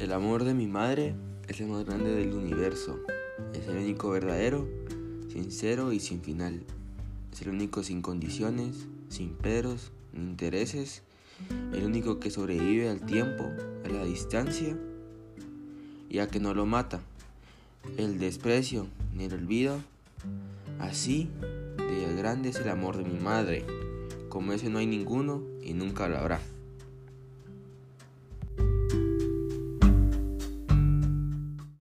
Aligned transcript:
El 0.00 0.14
amor 0.14 0.44
de 0.44 0.54
mi 0.54 0.66
madre 0.66 1.14
es 1.46 1.60
el 1.60 1.66
más 1.66 1.84
grande 1.84 2.14
del 2.14 2.32
universo. 2.32 2.98
Es 3.52 3.68
el 3.68 3.76
único 3.76 4.08
verdadero, 4.08 4.66
sincero 5.30 5.92
y 5.92 6.00
sin 6.00 6.22
final. 6.22 6.62
Es 7.30 7.42
el 7.42 7.50
único 7.50 7.82
sin 7.82 8.00
condiciones, 8.00 8.86
sin 9.10 9.34
peros 9.34 9.92
ni 10.14 10.22
intereses. 10.22 11.02
El 11.74 11.84
único 11.84 12.18
que 12.18 12.30
sobrevive 12.30 12.88
al 12.88 13.04
tiempo, 13.04 13.44
a 13.84 13.88
la 13.90 14.02
distancia 14.06 14.74
y 16.08 16.20
a 16.20 16.28
que 16.28 16.40
no 16.40 16.54
lo 16.54 16.64
mata. 16.64 17.02
El 17.98 18.18
desprecio 18.18 18.86
ni 19.14 19.24
el 19.24 19.34
olvido. 19.34 19.82
Así 20.78 21.28
de 21.76 22.16
grande 22.16 22.48
es 22.48 22.56
el 22.56 22.70
amor 22.70 22.96
de 22.96 23.04
mi 23.04 23.20
madre. 23.20 23.66
Como 24.30 24.54
ese 24.54 24.70
no 24.70 24.78
hay 24.78 24.86
ninguno 24.86 25.42
y 25.62 25.74
nunca 25.74 26.08
lo 26.08 26.16
habrá. 26.16 26.40